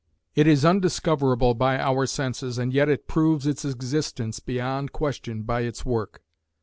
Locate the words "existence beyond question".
3.63-5.43